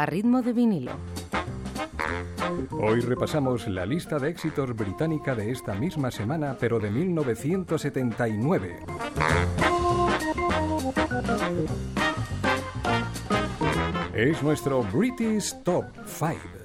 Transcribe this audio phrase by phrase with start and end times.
[0.00, 0.92] a ritmo de vinilo.
[2.70, 8.78] Hoy repasamos la lista de éxitos británica de esta misma semana, pero de 1979.
[14.14, 16.59] Es nuestro British Top 5.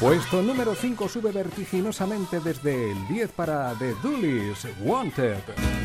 [0.00, 5.77] Puesto número 5 sube vertiginosamente desde el 10 para The Doolies, Wanted.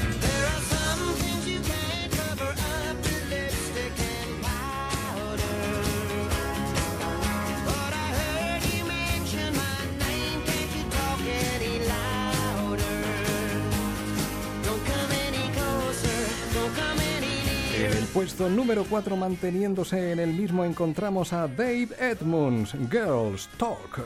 [18.14, 24.02] Puesto número 4 manteniéndose en el mismo encontramos a Dave Edmunds, Girls Talk.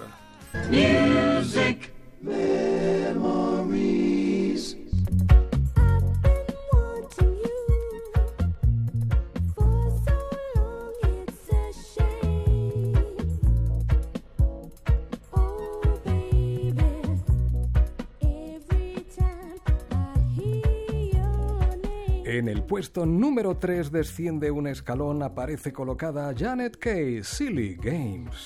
[22.37, 28.45] En el puesto número 3 desciende un escalón, aparece colocada Janet Kay, Silly Games.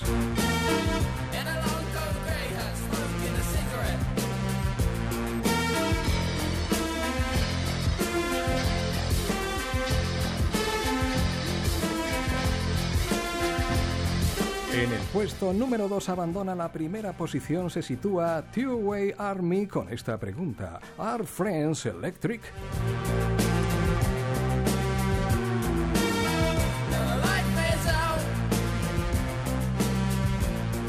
[14.72, 19.92] En el puesto número 2 abandona la primera posición, se sitúa Two Way Army con
[19.92, 22.40] esta pregunta: ¿Are Friends Electric?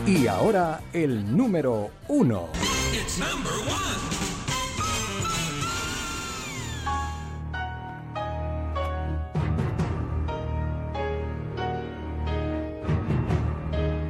[0.05, 2.49] Y ahora el número uno.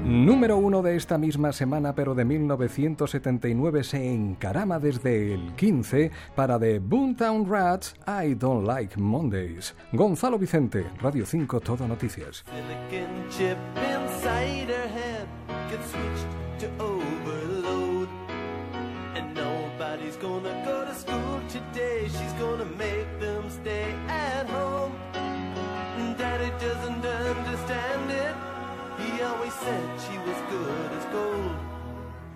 [0.04, 6.60] Número uno de esta misma semana, pero de 1979, se encarama desde el 15 para
[6.60, 9.76] The Boomtown Rats I Don't Like Mondays.
[9.92, 12.44] Gonzalo Vicente, Radio 5, Todo Noticias.
[15.74, 16.28] Get switched
[16.60, 18.10] to overload.
[19.16, 22.04] And nobody's gonna go to school today.
[22.16, 24.94] She's gonna make them stay at home.
[26.18, 28.36] Daddy doesn't understand it.
[29.02, 31.58] He always said she was good as gold.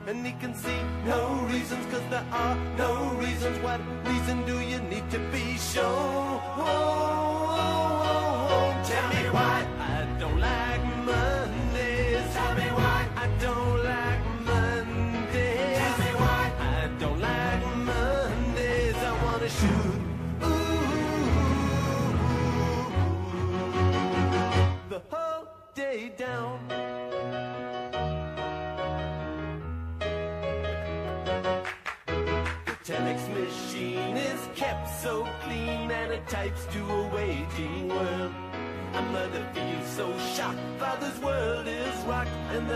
[0.08, 1.22] And he can see no
[1.52, 2.92] reasons, cause there are no
[3.26, 3.56] reasons.
[3.60, 5.20] What reason do you need to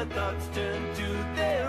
[0.05, 1.60] their thoughts turn to their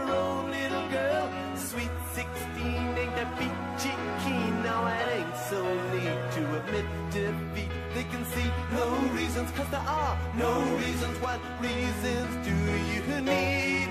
[10.37, 11.19] no reasons.
[11.21, 12.55] What reasons do
[12.93, 13.82] you need?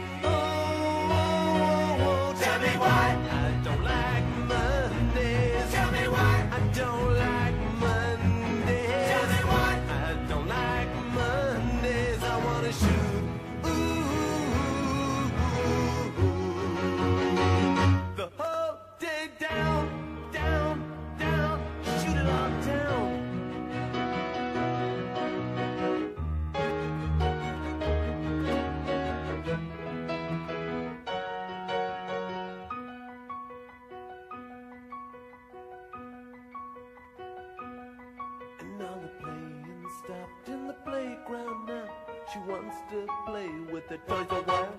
[42.32, 44.74] She wants to play with the toys a while.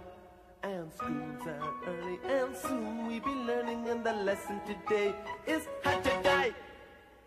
[0.63, 3.89] And school's out early, and soon we'll be learning.
[3.91, 5.15] And the lesson today
[5.47, 6.55] is how to die.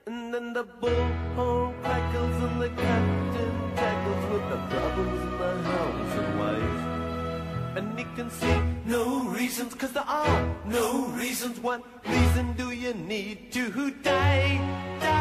[0.07, 6.17] And then the bullhorn crackles, and the captain tackles with the problems in the house
[6.21, 7.77] and wife.
[7.77, 8.57] And he can see
[8.87, 11.59] no reasons, cause there are no reasons.
[11.59, 14.57] What reason do you need to die?
[15.01, 15.14] Die,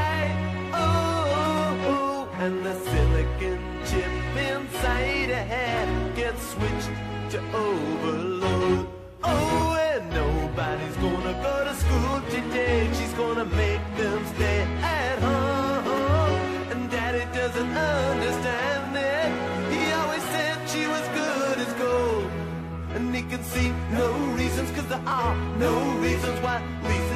[24.94, 27.13] there are no reasons why Lisa